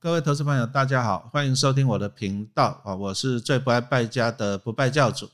[0.00, 2.94] 各位投资朋友，大家好，欢迎收听我的频道啊！
[2.94, 5.28] 我是最不爱败家的不败教主。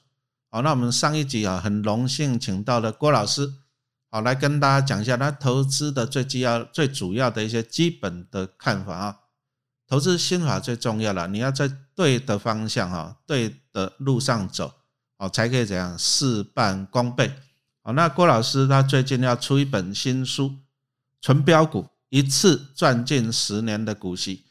[0.49, 3.53] 好，那我们上一集啊，很荣幸请到了郭老师，
[4.11, 9.19] 好来跟大家讲一下他投资的最基要、最主要的一些基本的看法啊。
[9.87, 14.73] 投资心法最重要了，你要在对的方向哈，对的路上走，
[15.19, 17.31] 哦，才可以怎样事半功倍。
[17.83, 20.55] 好，那郭老师他最近要出一本新书，
[21.21, 24.47] 纯标股，一次赚进十年的股息。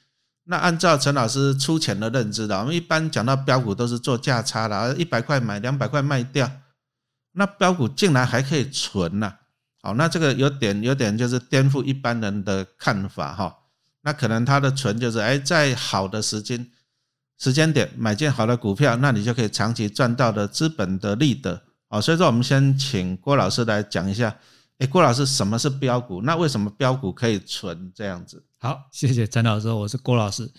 [0.45, 6.51] 那按照陈老师粗浅的认知的，我们一般讲到标股都是做价差的，一百块买，两百块卖掉。
[7.31, 9.35] 那标股竟然还可以存呐？
[9.81, 13.55] 好，那这个有点有点就是颠覆一般人的看法哈。
[14.01, 16.69] 那可能他的存就是哎，在好的时间
[17.39, 21.61] 时间点买进好的股票，那你就可以长期赚到的资本的利得。
[21.87, 24.35] 好，所以说我们先请郭老师来讲一下。
[24.83, 26.21] 哎，郭老师，什么是标股？
[26.21, 28.43] 那为什么标股可以存这样子？
[28.57, 30.51] 好，谢谢陈老师，我是郭老师。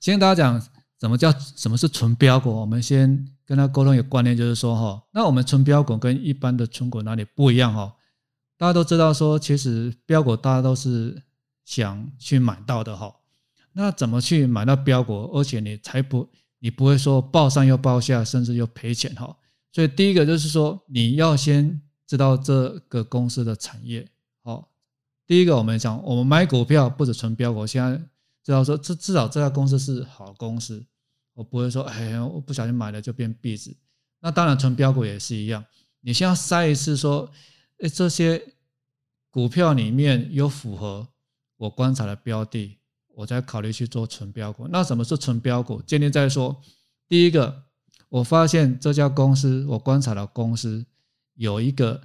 [0.00, 2.50] 先跟大家讲，什么叫什么是纯标股？
[2.50, 7.92] 我们先跟他沟通一个观念，就是说哈，那我们纯标股跟一般的纯股哪里不一样哈？
[8.56, 11.22] 大家都知道说，其实标股大家都是
[11.66, 13.14] 想去买到的哈。
[13.74, 15.30] 那怎么去买到标股？
[15.34, 16.26] 而且你才不，
[16.58, 19.36] 你不会说报上又报下，甚至又赔钱哈。
[19.72, 21.82] 所以第一个就是说，你要先。
[22.08, 24.08] 知道这个公司的产业
[24.42, 24.70] 好，
[25.26, 27.98] 第一个我们讲，我们买股票不止纯标股，现在
[28.42, 30.82] 知道说，至至少这家公司是好公司，
[31.34, 33.76] 我不会说，哎，我不小心买了就变壁纸。
[34.20, 35.62] 那当然纯标股也是一样，
[36.00, 37.30] 你先要筛一次，说，
[37.80, 38.42] 哎，这些
[39.30, 41.06] 股票里面有符合
[41.58, 42.78] 我观察的标的，
[43.16, 44.66] 我再考虑去做纯标股。
[44.68, 45.82] 那什么是纯标股？
[45.86, 46.58] 今天再说，
[47.06, 47.64] 第一个，
[48.08, 50.86] 我发现这家公司，我观察的公司。
[51.38, 52.02] 有一个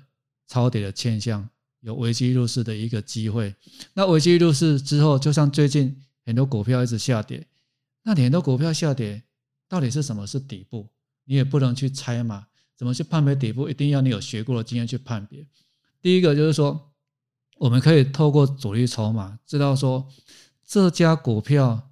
[0.47, 1.49] 超跌的现象，
[1.81, 3.55] 有危机入市的一个机会。
[3.95, 7.47] 那危机入市之后，就像最近很多股票一直下跌，
[8.03, 9.23] 那你很多股票下跌，
[9.67, 10.87] 到底是什么是底部？
[11.25, 12.45] 你也不能去猜嘛。
[12.75, 13.67] 怎么去判别底部？
[13.67, 15.43] 一定要你有学过的经验去判别。
[15.99, 16.91] 第一个就是说，
[17.57, 20.07] 我们可以透过主力筹码知道说，
[20.63, 21.89] 这家股票，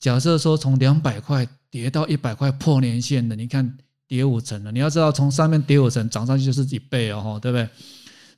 [0.00, 3.78] 假设说从两百块跌到一百块破年线的，你看。
[4.12, 7.66] 跌五成了，你要知道，从上面跌五成涨上去就是几倍哦，对不对？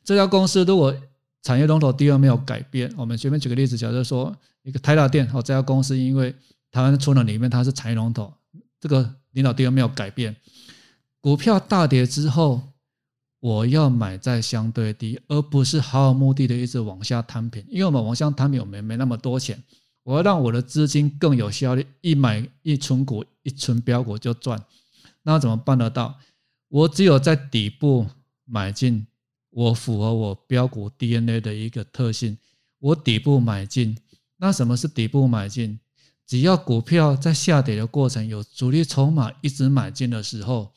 [0.04, 0.94] 这家公司如果
[1.42, 6.32] 产业龙头地位没有改变，我们随便举个例子，假设说一个台达电，哦，这家公司因为
[6.70, 8.32] 台湾出能里面它是产业龙头，
[8.78, 10.36] 这个领导地位没有改变，
[11.20, 12.62] 股票大跌之后，
[13.40, 19.60] 我要买在相对低，而不是毫无目的的一直往下摊平，因为我们往下摊平，我们没那么多钱，
[20.04, 24.56] 我要让我的资金更有效率，一买一存股，一存标股就赚。
[25.24, 26.18] 那怎么办得到？
[26.68, 28.06] 我只有在底部
[28.44, 29.06] 买进，
[29.50, 32.38] 我符合我标股 DNA 的一个特性，
[32.78, 33.96] 我底部买进。
[34.36, 35.78] 那什么是底部买进？
[36.26, 40.72] 只要股票在下跌的过程有主力筹码一直买进的时候，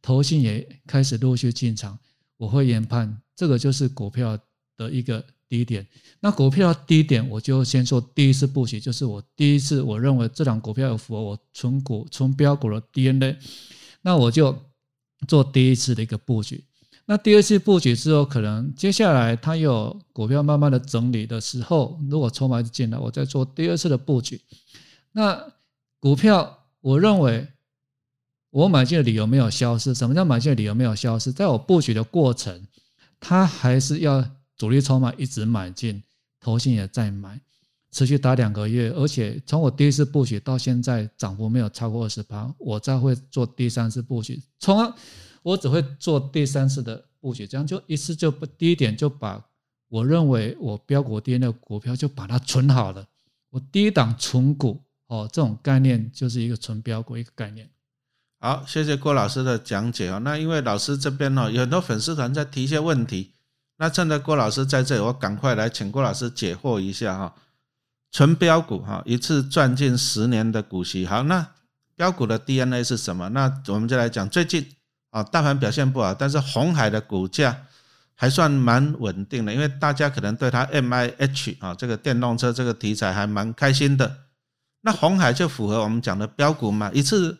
[0.00, 1.98] 投信也开始陆续进场，
[2.36, 4.38] 我会研判这个就是股票
[4.76, 5.86] 的一个低点。
[6.20, 13.36] 那股票低点，我就先做第一次布局，就是我第一次我认为这档股票有符合我纯股纯标股的 DNA。
[14.02, 14.56] 那我就
[15.28, 16.64] 做第一次的一个布局。
[17.06, 24.40] 那第二次布局之后，可能接下来它有股票慢慢的整理的时候，如果筹码进来，我再做第二次的布局。
[25.12, 25.52] 那
[25.98, 27.48] 股票，我认为
[28.50, 29.92] 我买进的理由没有消失。
[29.92, 31.32] 什么叫买进的理由没有消失？
[31.32, 32.64] 在我布局的过程，
[33.18, 34.24] 它还是要
[34.56, 36.02] 主力筹码一直买进，
[36.38, 37.40] 投信也在买。
[37.90, 44.40] 持续打两个月，而且从我第一次布局到现在涨幅没有超过二十八，我再会做第三次布局。
[44.58, 44.92] 从
[45.42, 49.44] 我只会做第三次的布局，这样就一次就不第一点就把
[49.88, 53.06] 我认为我标股跌的股票就把它存好了。
[53.50, 57.68] 我第一档存股哦，这种概念就是一个存标股一个概念。
[58.38, 60.18] 好，谢谢郭老师的讲解啊。
[60.18, 63.32] 那因为老师这边呢有很多粉丝团在提一些问题，
[63.78, 67.34] 那趁着郭老师在这里，我赶快来请郭老师解惑一下哈。
[68.12, 71.06] 纯标股哈，一次赚进十年的股息。
[71.06, 71.46] 好，那
[71.96, 73.28] 标股的 DNA 是什么？
[73.30, 74.66] 那我们就来讲最近
[75.10, 77.56] 啊，大盘表现不好，但是红海的股价
[78.14, 84.16] 还算蛮稳定的，因为大家可能对它 MIH 啊这个电动车这个题材还蛮开心的。
[84.82, 87.38] 那红海就符合我们讲的标股嘛，一次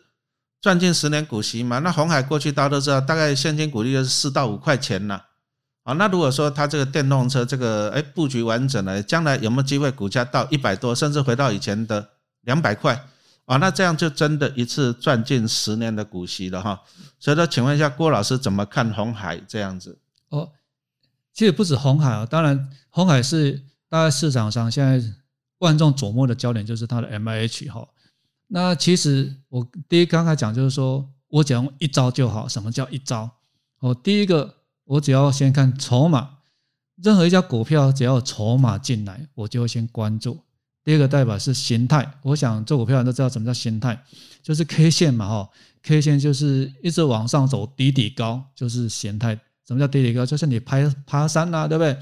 [0.61, 1.79] 赚进十年股息嘛。
[1.79, 5.25] 那红海过去大家都知道，大概现金股利就是四到五块钱了。
[5.83, 12.09] 好，那如果说它这个电动车这个哎布局完整了，将来有没有机会股价到一百多，甚至回到以前的
[12.41, 13.07] 两百块？
[13.45, 16.79] 啊，那这样就真的一次赚进十年的股息了哈。
[17.19, 19.97] 所以说，请问一下郭老师怎么看红海这样子？
[20.29, 20.51] 哦，
[21.33, 25.03] 其实不止红海啊，当然红海是大概市场上现在
[25.57, 27.87] 万众瞩目的焦点就是它的 M I H 哈。
[28.47, 32.47] 那其实我第一刚才讲就是说我讲一招就好。
[32.47, 33.29] 什么叫一招？
[33.79, 36.37] 哦，第一个我只要先看筹码，
[37.01, 40.39] 任何一家股票只要筹码进来，我就会先关注。
[40.83, 44.03] 第二个代表是形态，我想做股票人都知道什么叫形态，
[44.41, 45.49] 就是 K 线嘛哈
[45.83, 49.39] ，K 线就是一直往上走，底底高就是形态。
[49.67, 50.25] 什么叫底底高？
[50.25, 51.97] 就是你爬爬山呐，对不对？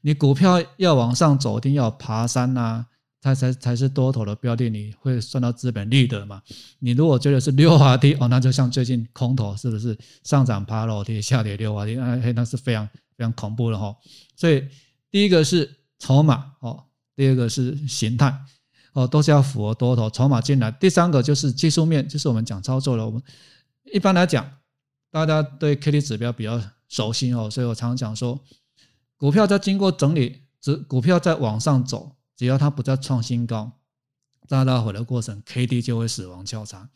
[0.00, 2.86] 你股票要往上走，一定要爬山呐，
[3.24, 6.42] 它才才是多头的标的，你会算到资本利得嘛。
[6.78, 11.98] 你如果觉得是溜滑梯哦，那就像最近空头是不是上涨爬楼梯，下跌溜滑梯？
[11.98, 12.86] 哎，那是非常
[13.16, 13.96] 非常恐怖的哈。
[14.36, 14.62] 所以
[15.10, 16.84] 第一个是筹码哦。
[17.16, 18.36] 第二个是形态，
[18.92, 20.70] 哦，都是要符合多头筹码进来。
[20.72, 23.06] 第三个就是技术面，就是我们讲操作了。
[23.06, 23.22] 我们
[23.90, 24.46] 一般来讲，
[25.10, 26.60] 大家对 K D 指标比较
[26.90, 28.38] 熟悉哦，所以我常讲说，
[29.16, 33.72] 股票在经过整理，只股票在往上走，只要它不再创新高，
[34.48, 36.88] 大拉回的过程，K D 就会死亡交叉。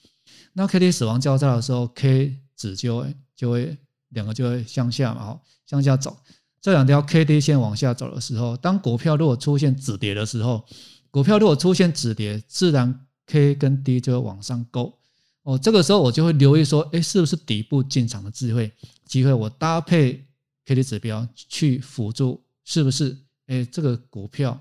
[0.53, 3.79] 那 K D 死亡交叉的时候，K 指就会就会
[4.11, 6.19] 两个就会向下嘛，好，向下走。
[6.61, 10.67] 这两条 K D 线往下走的时候，当股票如果出现止跌的时候，
[11.11, 14.99] 股票如果出现止跌，自然 K 跟 D 就会往上勾。
[15.45, 18.71] 哦，这个时候我就会留意说，哎，是不是底部进场的机会？
[19.07, 20.27] 机会我搭配
[20.67, 23.17] K D 指标去辅助，是不是？
[23.47, 24.61] 哎，这个股票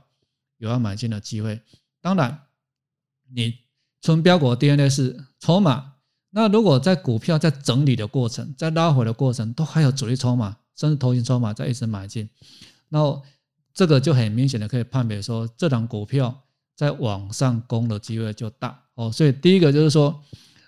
[0.58, 1.62] 有要买进的机会。
[2.02, 2.40] 当然，
[3.34, 3.56] 你
[4.02, 5.94] 纯标股 DNA 是筹码。
[6.30, 10.58] 那如果在股票在整理的过程，在拉回的过程，都还有主力筹码。
[10.80, 12.30] 甚至投型筹码在一直买进，
[12.90, 13.24] 然后
[13.74, 16.44] 这个就很明显的可以判别说，这档股票
[16.76, 19.12] 在往上攻的机会就大哦。
[19.12, 20.22] 所以第一个就是说，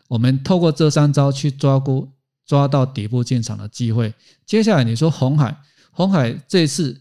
[0.08, 2.10] 我们透过这三招去抓股，
[2.44, 4.12] 抓到底部进场的机会。
[4.48, 5.56] 接下来你说红海，
[5.92, 7.00] 红海这次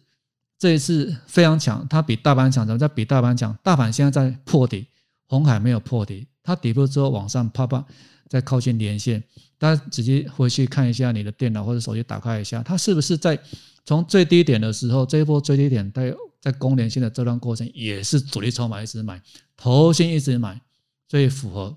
[0.58, 3.56] 这一次非常强，它比大盘强，怎么在比大盘强？
[3.62, 4.86] 大盘现在在破底，
[5.26, 7.84] 红海没有破底，它底部之后往上啪啪
[8.28, 9.22] 在靠近连线。
[9.56, 13.38] 大家直接回去看一下你的电脑或者手机，打开一下，它是不是在
[13.84, 19.20] 从最低点的时候，这一波最低点在在攻连线的这段过程，也是主力筹码一直买，
[19.56, 20.60] 头先一直买，
[21.08, 21.76] 所以符合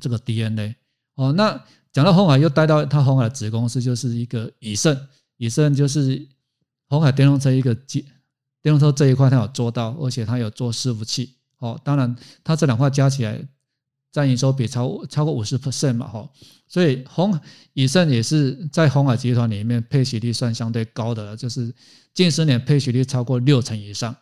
[0.00, 0.74] 这个 DNA
[1.16, 1.32] 哦。
[1.32, 1.62] 那
[1.92, 4.98] 讲到红海，又带到它红海的子公司，就是一个以盛，
[5.36, 6.26] 以盛就是
[6.94, 8.04] 红海电动车一个机
[8.62, 11.78] 电动车这一块，它有做到，而且它有做伺服器哦。
[11.84, 13.38] 当然，它这两块加起来。
[14.14, 16.30] 占营收比超超过五十 percent 嘛，哈，
[16.68, 17.36] 所以红
[17.72, 21.74] 以盛也是在红海集团里面配息率算相对高的，就是
[22.12, 24.14] 近十年配息率超过六成以上。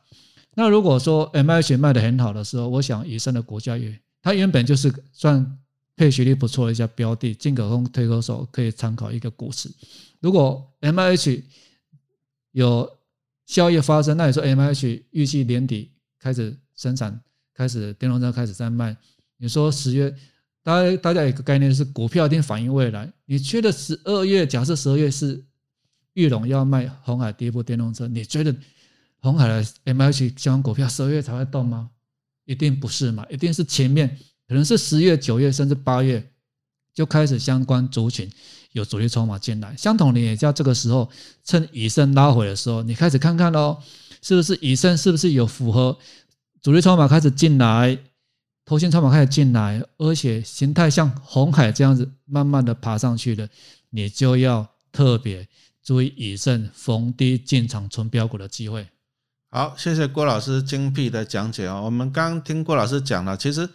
[0.55, 5.59] 那如果说 M H 卖的很好的时候，我想以盛的股价也，它原本就是算
[5.95, 9.71] 配息率不错的一家标的，进可攻退可守，可以参考一个股市。
[10.21, 11.45] 如果 M H
[12.53, 12.99] 有
[13.45, 17.21] 效益发生，那你说 M H 预计年底开始生产，
[17.53, 18.97] 开始电动车开始在卖。
[19.37, 20.15] 你说十月，
[20.63, 23.13] 大大家有个概念是股票一定反映未来。
[23.25, 25.45] 你觉得十二月，假设十二月是
[26.13, 28.55] 玉龙要卖红海第一部电动车，你觉得
[29.19, 31.91] 红海的 M H 相关股票十二月才会动吗？
[32.45, 36.31] 一定不是嘛，一定是前面可能是十月、九月甚至八月
[36.95, 38.31] 就开始相关族群
[38.73, 39.77] 有主力筹码进来。
[39.77, 41.11] 相同的也叫这个时候
[41.45, 43.79] 趁以盛拉回的时候，你开始看看喽，
[44.21, 45.97] 是不是以盛是不是有符合
[46.63, 47.99] 主力筹码开始进来？
[48.65, 53.49] 头先筹码开始进来，而且形态像红海这样子慢慢的爬上去的，
[53.91, 55.49] 你就要特别
[55.83, 58.87] 注意以盛逢低进场存标股的机会。
[59.51, 61.83] 好，谢谢郭老师精辟的讲解哦。
[61.85, 63.69] 我们刚听郭老师讲了，其实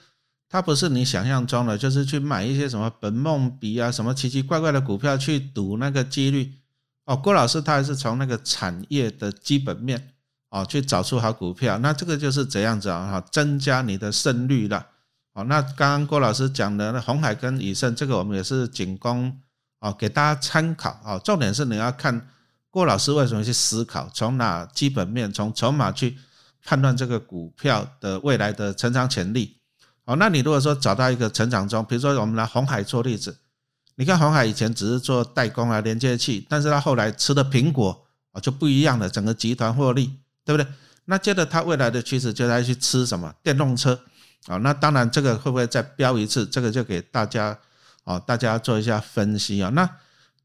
[0.50, 6.54] 他不是你想象中的，就是去买一些什么本梦比啊，什么奇奇怪怪的股票去赌那个几率
[7.06, 7.16] 哦。
[7.16, 10.14] 郭老师他还是从那个产业的基本面。
[10.50, 14.88] 哦，去找出好股票，那这个就是这样子啊，哈，增加你的胜率了。
[15.34, 19.42] 哦，那刚刚郭老师讲的那红海跟以盛，这个我们也是仅供
[19.82, 21.20] 哦给大家参考啊。
[21.20, 22.30] 重点是你要看
[22.70, 26.18] 郭老师为什么去思考，从哪基本面、从筹码去
[26.64, 29.57] 判断这个股票的未来的成长潜力。
[30.08, 33.38] 哦，那你如果说找到一个成长中，比如说我们拿红海做例子，
[33.94, 40.18] 你看红海以前只是做代工啊、连接器，但是他后来吃的苹果啊就不一样了，整个集团获利。
[40.48, 40.66] 对不对？
[41.04, 44.00] 那接着它未来的趋势就在去吃什么电动车
[44.46, 44.56] 啊？
[44.60, 46.46] 那当然这个会不会再标一次？
[46.46, 47.60] 这个就给大家
[48.06, 49.70] 啊，大家做一下分析啊。
[49.72, 49.90] 那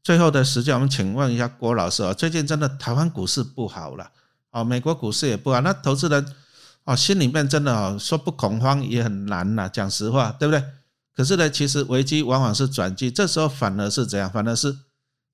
[0.03, 4.11] 最后的时间，我们请问一下郭老师啊，最近真的台湾股市不好了
[4.51, 6.25] 啊，美国股市也不好，那投资人
[6.85, 10.63] 哦心里面真的啊说不恐慌也很难呐，讲实话，对不对？
[11.15, 14.29] 可是呢，其实危机往往是转机，这时候反而是怎样？
[14.29, 14.75] 反而是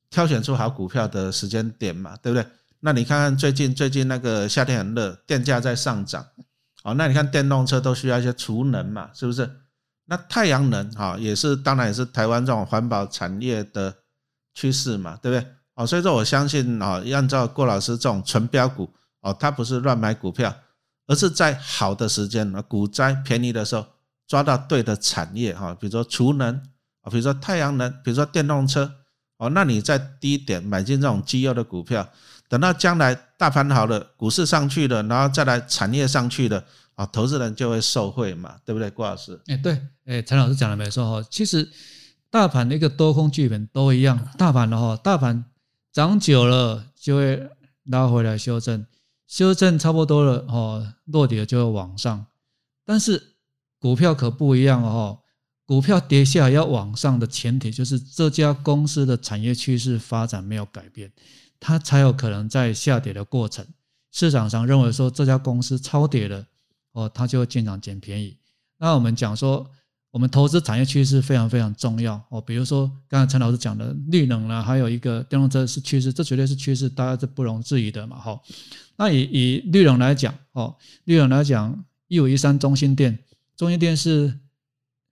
[0.09, 2.45] 挑选出好股票的时间点嘛，对不对？
[2.81, 6.25] 那你看看最近最近那个夏天很热，电价在上涨，
[6.83, 9.49] 哦，那你看电动车都需要一些储能嘛，是不是？
[10.05, 13.93] 那太阳能哈也是，当然也是台湾这种环保产业的
[14.53, 15.47] 趋势嘛，对不对？
[15.75, 18.89] 哦，所以说我相信啊，按照郭老师这种纯标股
[19.21, 20.53] 哦，他不是乱买股票，
[21.09, 23.83] 而是在好的时间啊，股灾便宜的时候
[24.27, 26.55] 抓到对的产业哈，比如说储能
[27.01, 28.93] 啊，比如说太阳能，比如说电动车
[29.37, 32.07] 哦，那你在低点买进这种绩优的股票，
[32.47, 36.63] 等到将来大盘好了，股市上去了，然后再来产业上去了。
[36.93, 39.41] 啊，投资人就会受惠嘛，对不对，郭老师？
[39.47, 41.27] 哎，对，哎，陈老师讲的没错哈。
[41.31, 41.65] 其实
[42.29, 45.45] 大盘的一个多空剧本都一样，大盘的话，大盘
[45.93, 47.49] 涨久了就会
[47.85, 48.85] 拉回来修正，
[49.29, 52.25] 修正差不多了哦，落底了就要往上。
[52.83, 53.35] 但是
[53.79, 55.19] 股票可不一样哦，
[55.65, 61.11] 股票跌下要往上的前提就是这家公司的产业趋势发展没有改变，
[61.59, 63.63] 它才有可能在下跌的过程，
[64.11, 66.43] 市场上认为说这家公司超跌了。
[66.93, 68.35] 哦，它就会进场捡便宜。
[68.79, 69.69] 那我们讲说，
[70.09, 72.41] 我们投资产业趋势非常非常重要哦。
[72.41, 78.17] 比如说刚才陈老师讲的绿能呢，还有一个电动车是趋势，这绝对是趋势，大家是不容置疑的嘛。
[78.17, 78.41] 哈，
[78.99, 80.75] 那以以绿能来讲，哦，
[81.05, 83.17] 绿能来讲，一五一三中心店，
[83.55, 84.37] 中心店是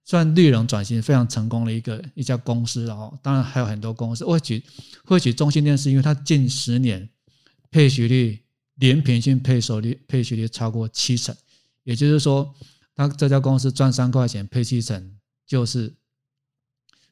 [0.04, 3.18] 算绿能转型非常成功的一个一家公司哦。
[3.22, 4.62] 当然还有很多公司，会举
[5.06, 7.08] 会举中心店是因为它近十年
[7.70, 8.38] 配息率
[8.74, 11.34] 年平均配收率配息率超过七成。
[11.84, 12.54] 也就是说，
[12.94, 15.16] 他这家公司赚三块钱，配七成
[15.46, 15.90] 就是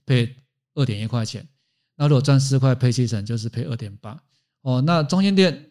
[0.05, 0.37] 配
[0.75, 1.49] 二点一块钱。
[1.97, 4.23] 那如果赚四块，配七成就是配二点八。
[4.61, 5.71] 哦，那中心店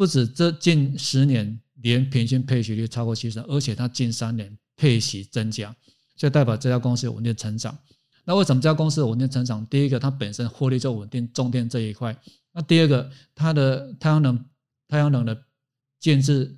[0.00, 5.76] 不止这近十年年平均配息率超过七成，而且它近三年配息增加，
[6.16, 7.76] 所以代表这家公司有稳定成长。
[8.24, 9.66] 那为什么这家公司稳定成长？
[9.66, 12.16] 第一个，它本身获利就稳定，重电这一块。
[12.50, 14.42] 那第二个，它的太阳能
[14.88, 15.38] 太阳能的
[15.98, 16.56] 建制。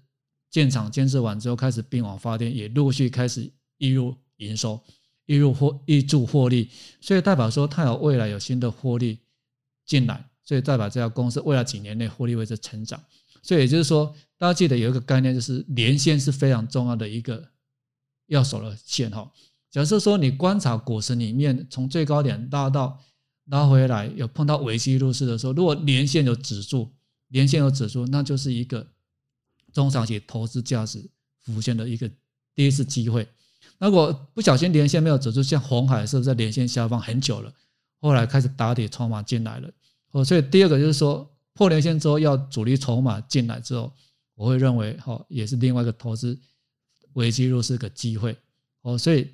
[0.49, 4.81] 建厂建设完之后，开始并网发电，也陆续开始移入营收，
[5.27, 6.71] 移入获溢注获利，
[7.01, 9.19] 所以代表说它有未来有新的获利
[9.85, 13.03] 进来，所以代表这家公司未来几年内获利会在成长。
[13.43, 17.51] 所以也就是说，大家记得有一个概念，就是连线是非常重要的一个
[18.29, 19.31] 要守的线哈。
[19.71, 22.99] 假设说你观察股市里面从最高点拉到
[23.47, 26.91] 拉回来，有碰到危机入市的时候，如果连线有止住，
[27.29, 28.87] 连线有止住，那就是一个。
[29.73, 31.03] 中长期投资价值
[31.41, 32.07] 浮现的一个
[32.55, 33.27] 第一次机会，
[33.79, 37.51] 如果不小心连线没有走出，像红海是不是在连线下方很久了？
[37.99, 39.71] 后来开始打底筹码进来了，
[40.11, 43.93] 哦，所以第二个就是说破连线之后要主力筹码进来之后，
[44.35, 46.39] 我会认为哦也是另外一个投资
[47.15, 48.37] 危机入市个机会
[48.83, 49.29] 哦，所以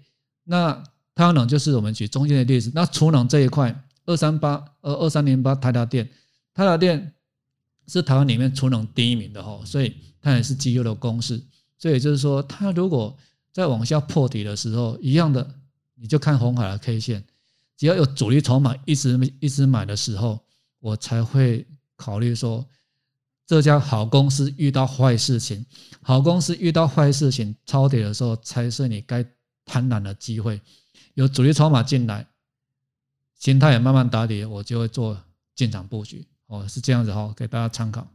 [0.45, 0.73] 那
[1.15, 6.09] 太阳能就是我们举中间的例子，那储能这一块二三八呃二三零八台达电，
[6.53, 7.13] 台达电
[7.87, 9.95] 是台湾里面储能第一名的哈，所以。
[10.21, 11.41] 它也是绩优的公式，
[11.79, 13.17] 所以就是说，它如果
[13.53, 15.49] 在往下破底的时候，一样的，
[15.95, 17.25] 你就看红海的 K 线，
[17.77, 20.41] 只要有主力筹码一直一直买的时候，
[20.81, 21.65] 我才会
[21.99, 22.65] 考虑说，
[23.47, 25.67] 这家好公司遇到坏事情，
[26.01, 29.23] 好公司遇到坏事情超跌的时候，才是你该
[29.67, 30.59] 贪婪的机会。
[31.15, 32.27] 有主力筹码进来，
[33.39, 35.21] 心态也慢慢打底，我就会做
[35.57, 36.27] 进场布局。
[36.47, 38.07] 哦，是这样子哈，给大家参考。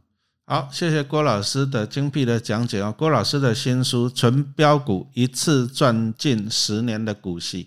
[0.46, 2.92] 好，谢谢郭老师的精辟的讲解哦。
[2.96, 7.64] 郭老师的新书《纯标股一次赚近十年的股息》，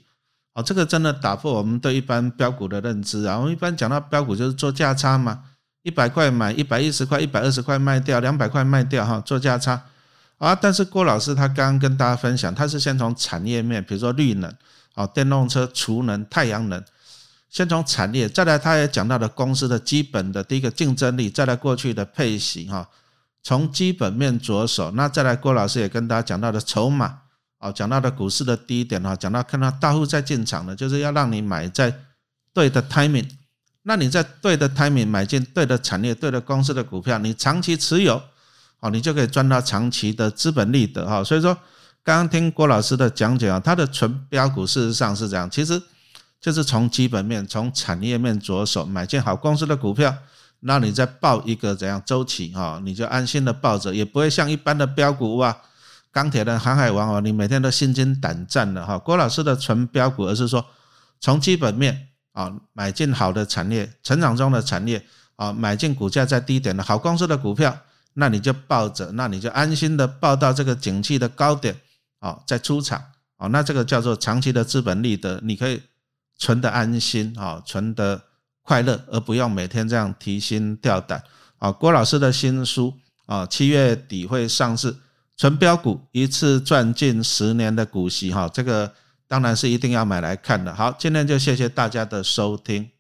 [0.54, 3.38] 哦，这个真的打破我们对一般标股的认知啊。
[3.38, 5.44] 我们一般讲到标股就是做价差嘛，
[5.88, 9.82] 一百块买，一百一十块、一百二十块卖掉，两百块卖掉哈，做价差
[10.38, 10.54] 啊。
[10.54, 14.54] 但是郭老师他刚刚跟大家分享，他是先从产业面，比如说绿能、
[14.96, 16.84] 啊电动车、储能、太阳能。
[17.50, 22.90] 先从产业，再来，他也讲到了公司的基本的第一个竞争力，再来过去的配型哈，
[23.42, 27.20] 从基本面着手，那再来郭老师也跟大家讲到的筹码，
[27.60, 31.98] 啊，讲到的股市的低点哈，讲到看到大户在进场的，就是要让你买在
[32.54, 33.30] 对的 timing，
[33.88, 38.22] 那你在对的 timing 买进对的产业、对的公司的股票，你长期持有，
[38.80, 41.24] 好，你就可以赚到长期的资本利得哈。
[41.24, 41.54] 所以说，
[42.04, 45.82] 刚刚听郭老师的讲解啊，他的纯标股事实上是这样，其实。
[46.40, 50.16] 就是从基本面、从产业面着手，买进好公司的股票，
[50.60, 55.58] 那你再报一个怎样周期哈，你就安心的抱着，也不会像一般的标股哇，
[56.12, 59.00] 钢铁的航海王哦，你每天都心惊胆战的哈。
[59.00, 60.64] 郭老师的纯标股，而是说
[61.20, 65.04] 从基本面啊，买进好的产业、成长中的产业
[65.38, 67.76] 啊，买进股价在低点的好公司的股票，
[68.14, 71.76] 那你就抱着，那你就安心的抱到这个景气的高点
[72.20, 73.02] 啊，再出场
[73.38, 75.82] 啊，那这个叫做长期的资本利得，你可以。
[76.40, 78.22] 存的安心啊，存的
[78.62, 81.24] 快乐，而不用每天这样提心吊胆
[81.58, 81.72] 啊。
[81.72, 82.94] 郭老师的新书
[83.26, 84.94] 啊，七月底会上市，
[85.36, 88.94] 《纯标股一次赚近十年的股息哈，这个
[89.28, 90.74] 当然是一定要买来看的。
[90.74, 92.97] 好，今天就谢谢大家的收听。